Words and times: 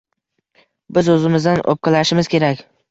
Biz 0.99 1.11
o`zimizdan 1.17 1.65
o`pkalashimiz 1.75 2.35
kerak 2.37 2.69